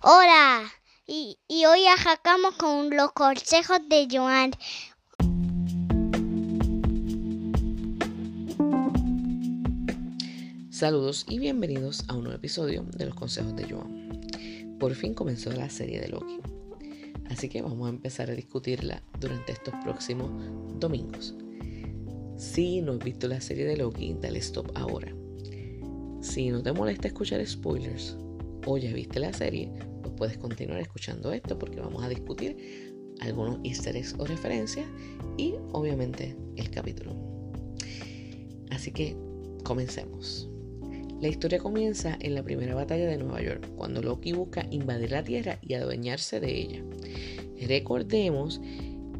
[0.00, 0.62] Hola,
[1.08, 4.52] y, hoy arrancamos con los consejos de Joan.
[10.70, 14.78] Saludos y bienvenidos a un nuevo episodio de los consejos de Joan.
[14.78, 16.38] Por fin comenzó la serie de Loki,
[17.28, 20.30] así que vamos a empezar a discutirla durante estos próximos
[20.78, 21.34] domingos.
[22.36, 25.12] Si no has visto la serie de Loki, dale stop ahora.
[26.20, 28.16] Si no te molesta escuchar spoilers
[28.68, 29.70] o ya viste la serie,
[30.02, 34.86] pues puedes continuar escuchando esto porque vamos a discutir algunos easter eggs o referencias
[35.38, 37.16] y obviamente el capítulo.
[38.70, 39.16] Así que
[39.64, 40.50] comencemos.
[41.22, 45.24] La historia comienza en la primera batalla de Nueva York, cuando Loki busca invadir la
[45.24, 46.84] Tierra y adueñarse de ella.
[47.66, 48.60] Recordemos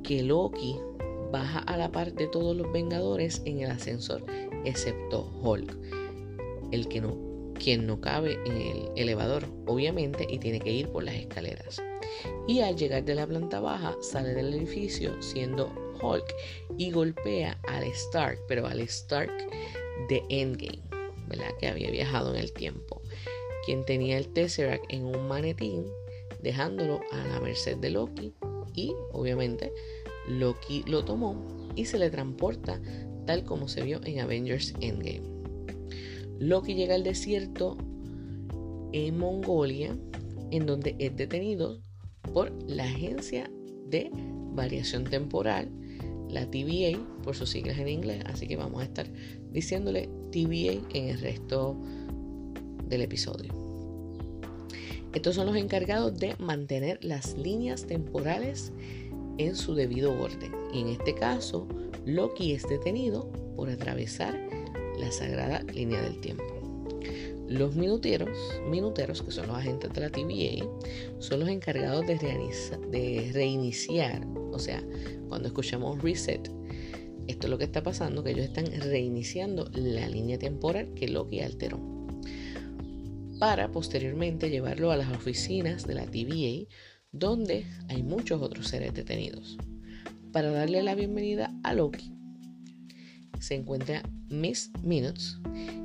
[0.05, 0.77] que Loki
[1.33, 4.25] baja a la par de todos los Vengadores en el ascensor,
[4.67, 5.77] excepto Hulk,
[6.71, 7.28] el que no,
[7.59, 11.83] quien no cabe en el elevador, obviamente, y tiene que ir por las escaleras.
[12.47, 16.35] Y al llegar de la planta baja, sale del edificio siendo Hulk
[16.79, 19.33] y golpea al Stark, pero al Stark
[20.09, 20.89] de Endgame.
[21.61, 23.03] Que había viajado en el tiempo,
[23.67, 25.87] quien tenía el Tesseract en un manetín,
[26.43, 28.33] dejándolo a la merced de Loki
[28.75, 29.73] y obviamente
[30.29, 32.81] Loki lo tomó y se le transporta
[33.27, 35.38] tal como se vio en Avengers Endgame.
[36.39, 37.77] Loki llega al desierto
[38.93, 39.97] en Mongolia,
[40.51, 41.81] en donde es detenido
[42.33, 43.51] por la Agencia
[43.87, 44.11] de
[44.55, 45.69] Variación Temporal,
[46.29, 49.07] la TVA, por sus siglas en inglés, así que vamos a estar
[49.51, 51.77] diciéndole TVA en el resto
[52.89, 53.53] del episodio.
[55.15, 58.73] Estos son los encargados de mantener las líneas temporales
[59.39, 60.53] en su debido orden.
[60.73, 61.67] Y en este caso,
[62.05, 64.48] Loki es detenido por atravesar
[64.99, 66.45] la sagrada línea del tiempo.
[67.49, 68.37] Los minuteros,
[68.69, 70.67] minuteros, que son los agentes de la TVA,
[71.19, 74.83] son los encargados de, reiniciar, o sea,
[75.29, 76.51] cuando escuchamos reset,
[77.27, 81.41] esto es lo que está pasando, que ellos están reiniciando la línea temporal que Loki
[81.41, 81.81] alteró.
[83.39, 86.69] Para posteriormente llevarlo a las oficinas de la TVA,
[87.13, 89.57] donde hay muchos otros seres detenidos.
[90.33, 92.18] Para darle la bienvenida a Loki,
[93.41, 95.39] se encuentra Miss Minutes,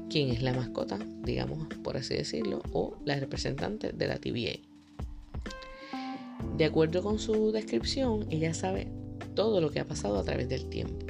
[0.09, 4.59] quien es la mascota, digamos por así decirlo, o la representante de la TVA.
[6.58, 8.88] De acuerdo con su descripción, ella sabe
[9.34, 11.06] todo lo que ha pasado a través del tiempo.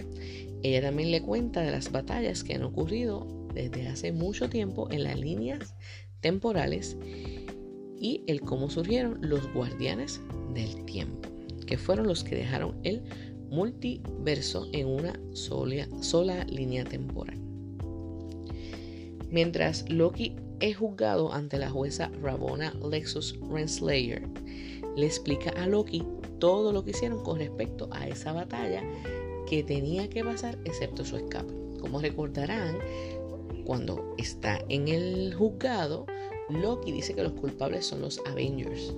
[0.62, 5.04] Ella también le cuenta de las batallas que han ocurrido desde hace mucho tiempo en
[5.04, 5.76] las líneas
[6.22, 6.96] temporales
[8.00, 10.22] y el cómo surgieron los guardianes
[10.54, 11.30] del tiempo,
[11.68, 13.04] que fueron los que dejaron el
[13.53, 17.38] multiverso en una sola, línea temporal.
[19.30, 24.28] Mientras Loki es juzgado ante la jueza Rabona Lexus Renslayer,
[24.96, 26.03] le explica a Loki
[26.40, 28.81] todo lo que hicieron con respecto a esa batalla
[29.47, 31.53] que tenía que pasar excepto su escape.
[31.80, 32.80] Como recordarán,
[33.66, 36.08] cuando está en el juzgado,
[36.50, 38.96] Loki dice que los culpables son los Avengers.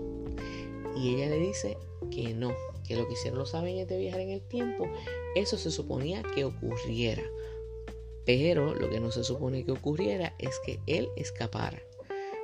[0.96, 1.78] Y ella le dice
[2.10, 2.52] que no,
[2.86, 4.88] que lo que hicieron los Avengers de viajar en el tiempo,
[5.36, 7.24] eso se suponía que ocurriera.
[8.26, 11.80] Pero lo que no se supone que ocurriera es que él escapara.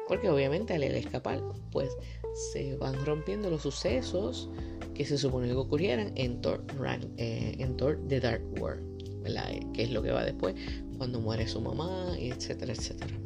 [0.07, 1.41] Porque obviamente al él escapar,
[1.72, 1.90] pues
[2.51, 4.50] se van rompiendo los sucesos
[4.94, 6.63] que se supone que ocurrieran en Thor,
[7.18, 9.51] eh, en Thor The Dark World, ¿verdad?
[9.51, 10.56] Eh, que es lo que va después
[10.97, 13.18] cuando muere su mamá, etcétera, etcétera.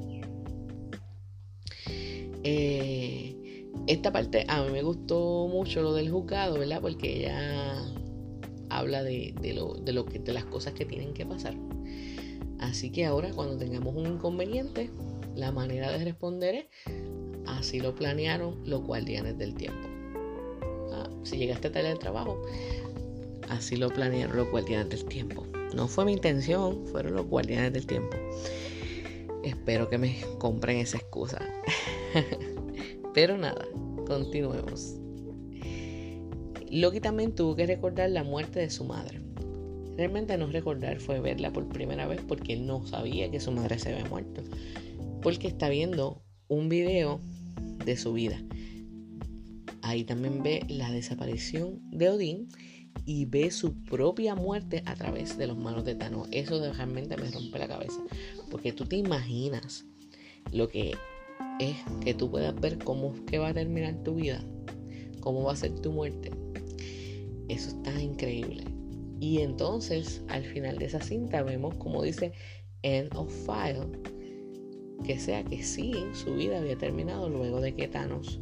[2.44, 3.34] Eh,
[3.88, 6.81] esta parte a mí me gustó mucho lo del juzgado, ¿verdad?
[6.81, 7.75] Porque ella
[8.69, 11.56] habla de, lo, de, lo que, de las cosas que tienen que pasar.
[12.59, 14.90] Así que ahora cuando tengamos un inconveniente,
[15.35, 16.66] la manera de responder es
[17.45, 19.95] así lo planearon los guardianes del tiempo
[21.25, 22.41] si llegaste tarde al trabajo,
[23.50, 25.45] así lo planearon los guardianes del tiempo.
[25.74, 28.16] No fue mi intención, fueron los guardianes del tiempo.
[29.44, 31.41] Espero que me compren esa excusa.
[33.15, 33.65] Pero nada,
[34.06, 34.97] continuemos.
[36.69, 39.21] Loki también tuvo que recordar la muerte de su madre.
[39.95, 43.94] Realmente no recordar fue verla por primera vez porque no sabía que su madre se
[43.94, 44.44] había muerto.
[45.21, 47.21] Porque está viendo un video
[47.85, 48.38] de su vida.
[49.81, 52.50] Ahí también ve la desaparición de Odín
[53.06, 56.27] y ve su propia muerte a través de los manos de Thanos.
[56.31, 58.01] Eso realmente me rompe la cabeza.
[58.51, 59.85] Porque tú te imaginas
[60.51, 60.95] lo que
[61.60, 64.44] es que tú puedas ver cómo que va a terminar tu vida,
[65.22, 66.32] cómo va a ser tu muerte.
[67.48, 68.64] Eso está increíble.
[69.20, 72.34] Y entonces, al final de esa cinta, vemos como dice
[72.82, 73.88] End of File,
[75.06, 78.40] que sea que sí, su vida había terminado luego de que Thanos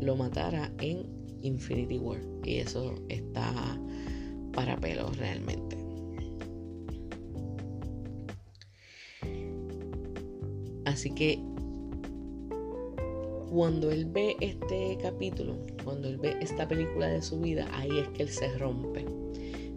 [0.00, 1.06] lo matara en
[1.42, 2.20] Infinity War.
[2.44, 3.78] Y eso está
[4.52, 5.76] para pelos realmente.
[10.84, 11.38] Así que
[13.56, 18.08] cuando él ve este capítulo, cuando él ve esta película de su vida, ahí es
[18.08, 19.06] que él se rompe,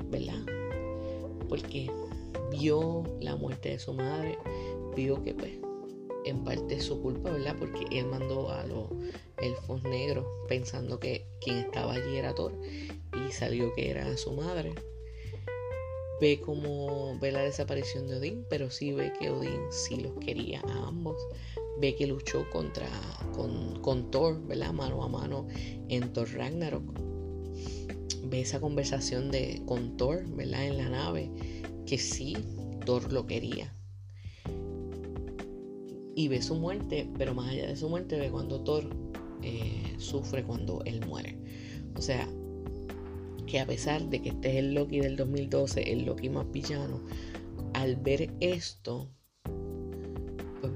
[0.10, 0.44] ¿verdad?
[1.48, 1.90] Porque
[2.52, 4.38] vio la muerte de su madre,
[4.98, 5.54] vio que pues
[6.26, 7.56] en parte es su culpa, ¿verdad?
[7.58, 8.90] Porque él mandó a los
[9.38, 12.52] elfos negros pensando que quien estaba allí era Thor
[13.26, 14.74] y salió que era su madre.
[16.20, 20.60] Ve como ve la desaparición de Odín, pero sí ve que Odín sí los quería
[20.68, 21.16] a ambos.
[21.80, 22.90] Ve que luchó contra
[23.82, 24.74] con, Thor, ¿verdad?
[24.74, 25.48] Mano a mano
[25.88, 26.84] en Thor Ragnarok.
[28.26, 30.66] Ve esa conversación de con Thor, ¿verdad?
[30.66, 31.32] En la nave,
[31.86, 32.36] que sí,
[32.86, 33.74] Thor lo quería
[36.20, 38.90] y ve su muerte, pero más allá de su muerte ve cuando Thor
[39.42, 41.38] eh, sufre cuando él muere.
[41.96, 42.28] O sea,
[43.48, 47.02] que a pesar de que este es el Loki del 2012, el Loki más villano,
[47.74, 49.10] al ver esto,
[50.60, 50.74] pues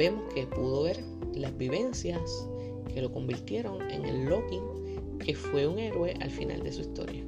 [0.00, 1.04] vemos que pudo ver
[1.34, 2.48] las vivencias
[2.94, 4.58] que lo convirtieron en el Loki
[5.18, 7.22] que fue un héroe al final de su historia.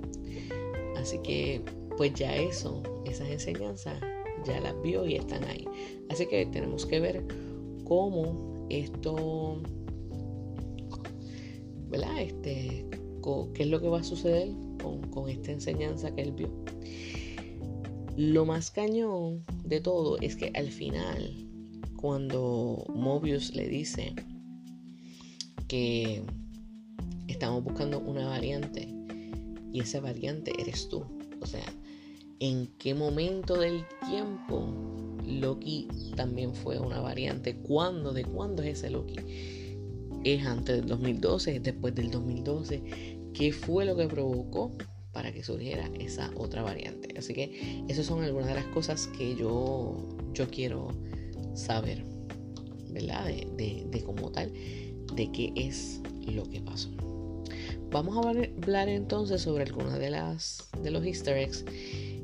[0.96, 1.60] Así que,
[1.98, 4.00] pues ya eso, esas enseñanzas
[4.46, 5.66] ya las vio y están ahí.
[6.08, 7.22] Así que tenemos que ver
[7.84, 9.60] cómo esto,
[11.90, 12.22] ¿verdad?
[12.22, 12.86] Este,
[13.52, 14.48] qué es lo que va a suceder
[14.82, 16.48] con, con esta enseñanza que él vio.
[18.16, 21.51] Lo más cañón de todo es que al final,
[22.02, 24.12] cuando Mobius le dice
[25.68, 26.22] que
[27.28, 28.88] estamos buscando una variante
[29.72, 31.04] y esa variante eres tú,
[31.40, 31.64] o sea,
[32.40, 34.68] en qué momento del tiempo
[35.24, 37.54] Loki también fue una variante.
[37.56, 38.12] ¿Cuándo?
[38.12, 39.14] ¿De cuándo es ese Loki?
[40.24, 41.56] ¿Es antes del 2012?
[41.56, 42.82] ¿Es después del 2012?
[43.32, 44.72] ¿Qué fue lo que provocó
[45.12, 47.16] para que surgiera esa otra variante?
[47.16, 50.88] Así que esas son algunas de las cosas que yo, yo quiero
[51.54, 52.04] saber,
[52.90, 53.26] ¿verdad?
[53.26, 54.52] De, de, como tal,
[55.14, 56.90] de qué es lo que pasó.
[57.90, 61.64] Vamos a hablar entonces sobre algunas de las de los easter eggs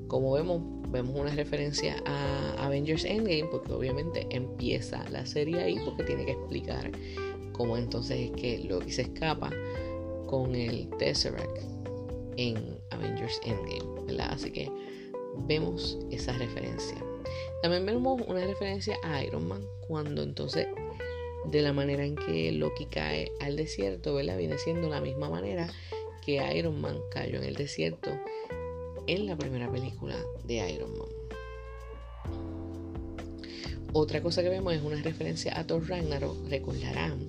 [0.08, 6.02] como vemos, vemos una referencia a Avengers Endgame porque obviamente empieza la serie ahí porque
[6.02, 6.90] tiene que explicar
[7.52, 9.50] cómo entonces es que Loki se escapa
[10.26, 11.58] con el Tesseract
[12.36, 14.30] en Avengers Endgame, ¿verdad?
[14.32, 14.70] Así que
[15.46, 16.96] vemos esa referencia.
[17.62, 20.66] También vemos una referencia a Iron Man cuando entonces
[21.46, 24.36] de la manera en que Loki cae al desierto, ¿verdad?
[24.36, 25.68] Viene siendo la misma manera
[26.24, 28.10] que Iron Man cayó en el desierto
[29.06, 31.08] en la primera película de Iron Man.
[33.94, 36.48] Otra cosa que vemos es una referencia a Thor Ragnarok.
[36.48, 37.26] Recordarán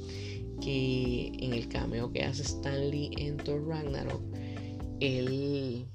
[0.61, 4.21] que en el cameo que hace Stanley en Thor Ragnarok,
[4.99, 5.87] él,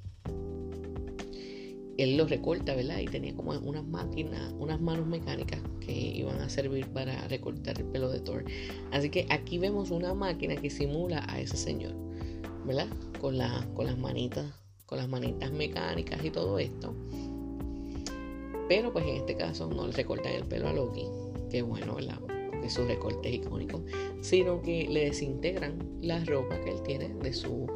[1.99, 2.99] él lo recorta, ¿verdad?
[3.01, 7.87] Y tenía como unas máquinas, unas manos mecánicas que iban a servir para recortar el
[7.87, 8.45] pelo de Thor.
[8.91, 11.95] Así que aquí vemos una máquina que simula a ese señor,
[12.67, 12.89] ¿verdad?
[13.21, 13.37] Con,
[13.75, 16.95] con las manitas con las manitas mecánicas y todo esto.
[18.69, 21.07] Pero pues en este caso no le recortan el pelo a Loki,
[21.51, 22.21] que bueno, ¿verdad?
[22.63, 23.83] Que su recorte es icónico,
[24.21, 27.67] sino que le desintegran la ropa que él tiene de su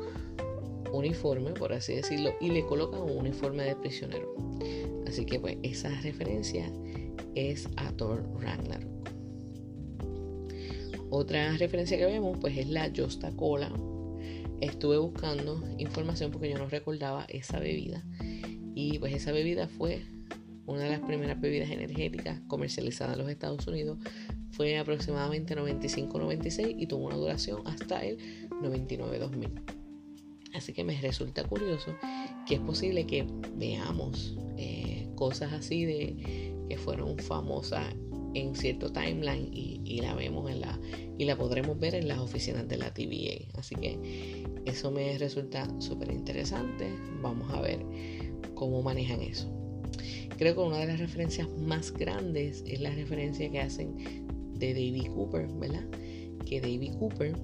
[0.93, 4.35] uniforme, por así decirlo, y le colocan un uniforme de prisionero.
[5.07, 6.71] Así que pues esa referencia
[7.35, 8.89] es a Thor Ragnarok.
[11.11, 13.73] Otra referencia que vemos pues es la Josta Cola
[14.61, 18.03] estuve buscando información porque yo no recordaba esa bebida.
[18.75, 20.03] Y pues esa bebida fue
[20.67, 23.99] una de las primeras bebidas energéticas comercializadas en los Estados Unidos.
[24.51, 28.19] Fue aproximadamente 95-96 y tuvo una duración hasta el
[28.63, 29.78] 99-2000.
[30.55, 31.95] Así que me resulta curioso
[32.47, 33.27] que es posible que
[33.57, 37.95] veamos eh, cosas así de que fueron famosas
[38.35, 40.79] en cierto timeline y, la vemos en la
[41.19, 45.69] y la podremos ver en las oficinas de la TVA así que eso me resulta
[45.81, 46.89] súper interesante
[47.21, 47.85] vamos a ver
[48.55, 49.53] cómo manejan eso.
[50.37, 53.97] Creo que una de las referencias más grandes es la referencia que hacen
[54.55, 55.85] de David Cooper verdad
[56.45, 57.35] que David Cooper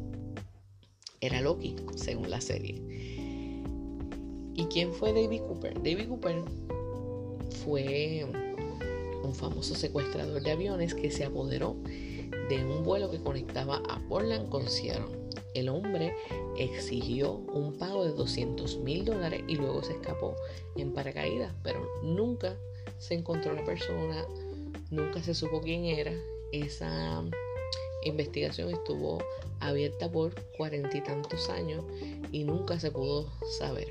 [1.26, 2.82] era Loki según la serie
[4.54, 5.74] ¿y quién fue David Cooper?
[5.74, 6.42] David Cooper
[7.64, 8.26] fue
[9.22, 11.76] un famoso secuestrador de aviones que se apoderó
[12.48, 15.16] de un vuelo que conectaba a Portland con Seattle.
[15.54, 16.14] El hombre
[16.58, 20.34] exigió un pago de 200 mil dólares y luego se escapó
[20.76, 22.56] en paracaídas, pero nunca
[22.98, 24.24] se encontró la persona,
[24.90, 26.12] nunca se supo quién era.
[26.52, 27.24] Esa,
[28.04, 29.22] investigación estuvo
[29.60, 31.84] abierta por cuarenta y tantos años
[32.32, 33.88] y nunca se pudo saber.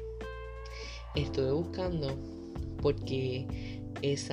[1.15, 2.15] Estuve buscando
[2.81, 3.45] porque
[4.01, 4.27] ese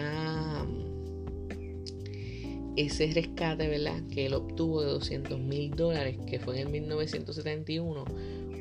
[3.13, 4.03] rescate, ¿verdad?
[4.11, 8.05] Que él obtuvo de 200 mil dólares, que fue en 1971,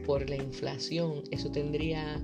[0.06, 2.22] por la inflación, eso tendría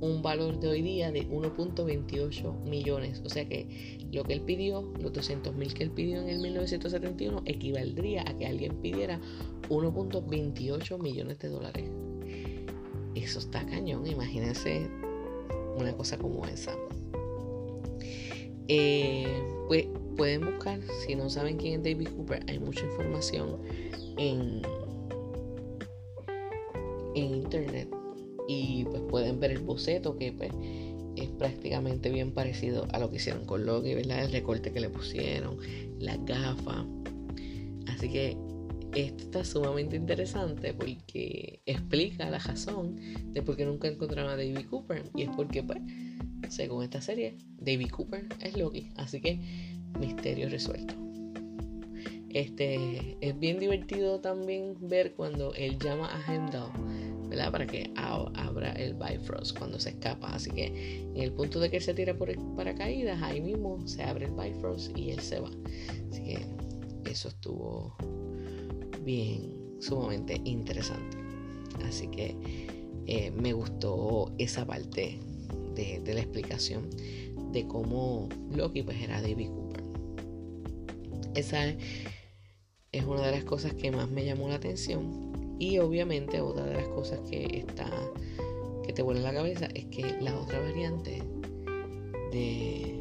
[0.00, 3.22] un valor de hoy día de 1.28 millones.
[3.24, 6.38] O sea que lo que él pidió, los 200 mil que él pidió en el
[6.40, 9.20] 1971, equivaldría a que alguien pidiera
[9.68, 11.90] 1.28 millones de dólares.
[13.14, 14.88] Eso está cañón, imagínense
[15.76, 16.76] una cosa como esa.
[18.68, 19.26] Eh,
[19.66, 19.86] pues
[20.16, 23.58] pueden buscar, si no saben quién es David Cooper, hay mucha información
[24.18, 24.62] en,
[27.14, 27.97] en internet
[28.48, 30.50] y pues pueden ver el boceto que pues
[31.14, 34.24] es prácticamente bien parecido a lo que hicieron con Loki, ¿verdad?
[34.24, 35.58] El recorte que le pusieron,
[35.98, 36.86] las gafas.
[37.86, 38.36] Así que
[38.94, 42.96] esto está sumamente interesante porque explica la razón
[43.32, 45.10] de por qué nunca encontraron a David Cooper.
[45.14, 45.80] Y es porque, pues,
[46.48, 48.90] según esta serie, David Cooper es Loki.
[48.96, 49.40] Así que,
[49.98, 50.94] misterio resuelto.
[52.30, 56.70] Este es bien divertido también ver cuando él llama a Heimdall
[57.30, 60.34] para que abra el Bifrost cuando se escapa.
[60.34, 64.02] Así que en el punto de que él se tira por paracaídas, ahí mismo se
[64.02, 65.50] abre el Bifrost y él se va.
[66.10, 66.38] Así que
[67.10, 67.94] eso estuvo
[69.04, 71.16] bien, sumamente interesante.
[71.86, 72.36] Así que
[73.06, 75.18] eh, me gustó esa parte
[75.74, 76.90] de, la explicación
[77.52, 79.82] de cómo Loki pues era David Cooper.
[81.34, 81.68] Esa
[82.92, 85.27] es una de las cosas que más me llamó la atención
[85.58, 87.90] y obviamente otra de las cosas que está
[88.84, 91.22] que te vuelve la cabeza es que la otra variante
[92.32, 92.98] de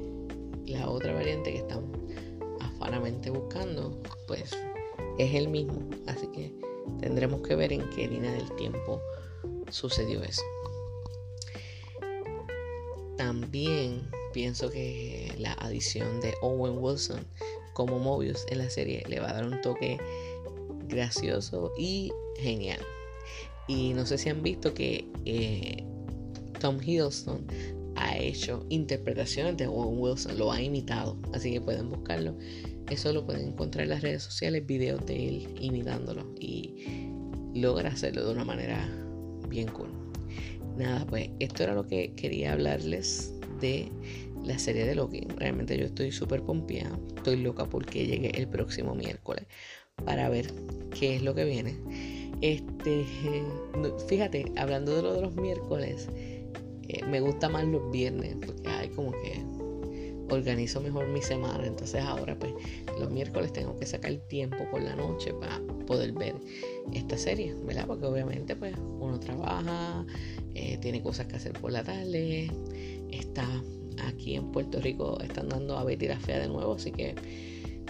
[0.66, 1.86] la otra variante que están
[2.60, 4.52] afanamente buscando, pues
[5.18, 5.90] es el mismo.
[6.08, 6.54] Así que
[7.00, 9.02] tendremos que ver en qué línea del tiempo
[9.70, 10.44] sucedió eso.
[13.18, 17.26] También pienso que la adición de Owen Wilson
[17.74, 19.98] como Mobius en la serie le va a dar un toque
[20.88, 22.79] gracioso y genial.
[23.67, 25.84] Y no sé si han visto que eh,
[26.60, 27.46] Tom Hiddleston
[27.96, 32.38] ha hecho interpretaciones de Owen Wilson, lo ha imitado, así que pueden buscarlo.
[32.89, 37.10] Eso lo pueden encontrar en las redes sociales, videos de él imitándolo y
[37.53, 38.88] logra hacerlo de una manera
[39.50, 39.89] bien cool.
[40.77, 43.91] Nada, pues esto era lo que quería hablarles de
[44.44, 45.22] la serie de Loki.
[45.38, 49.46] Realmente yo estoy súper pompeada, estoy loca porque llegue el próximo miércoles
[50.06, 50.53] para ver
[50.98, 51.75] qué es lo que viene.
[52.41, 53.06] Este,
[54.08, 56.08] fíjate, hablando de lo de los miércoles,
[56.88, 59.41] eh, me gusta más los viernes porque hay como que
[60.29, 61.65] organizo mejor mi semana.
[61.65, 62.53] Entonces ahora pues
[63.00, 66.36] los miércoles tengo que sacar tiempo por la noche para poder ver
[66.94, 67.88] esta serie, ¿verdad?
[67.88, 70.06] Porque obviamente pues uno trabaja,
[70.53, 72.51] eh, tiene cosas que hacer por la tarde,
[73.12, 73.48] está
[74.06, 77.15] aquí en Puerto Rico, están dando a Betty la Fea de nuevo, así que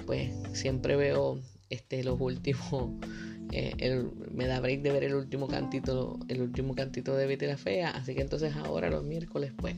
[0.05, 1.39] pues siempre veo
[1.69, 2.91] este, los últimos,
[3.51, 7.57] eh, me da break de ver el último cantito, el último cantito de Betty la
[7.57, 9.75] Fea, así que entonces ahora los miércoles pues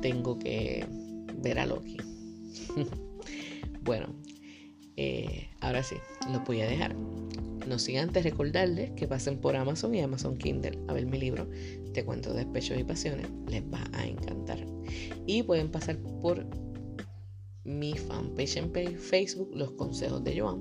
[0.00, 0.86] tengo que
[1.42, 1.96] ver a Loki.
[3.82, 4.14] bueno,
[4.96, 5.96] eh, ahora sí,
[6.30, 6.94] los voy a dejar.
[7.66, 11.48] No sin antes recordarles que pasen por Amazon y Amazon Kindle a ver mi libro
[11.92, 13.26] Te cuento despechos y pasiones.
[13.48, 14.64] Les va a encantar.
[15.26, 16.46] Y pueden pasar por
[17.64, 20.60] mi fanpage en Facebook, Los Consejos de Joan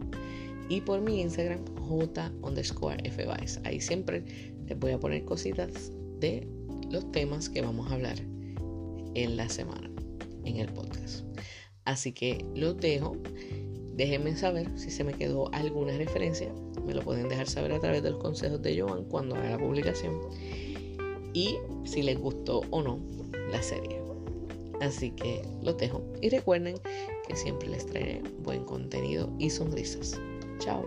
[0.70, 3.60] y por mi Instagram j underscore fvice.
[3.64, 4.24] Ahí siempre
[4.68, 6.48] les voy a poner cositas de
[6.90, 8.18] los temas que vamos a hablar
[9.14, 9.90] en la semana
[10.46, 11.26] en el podcast.
[11.86, 13.18] Así que los dejo.
[13.96, 16.52] Déjenme saber si se me quedó alguna referencia.
[16.86, 19.58] Me lo pueden dejar saber a través de los consejos de Joan cuando haga la
[19.58, 20.20] publicación.
[21.34, 21.56] Y
[21.86, 23.00] si les gustó o no
[23.52, 24.02] la serie.
[24.82, 26.04] Así que los dejo.
[26.22, 26.76] Y recuerden
[27.28, 30.20] que siempre les traeré buen contenido y sonrisas.
[30.60, 30.86] Tchau.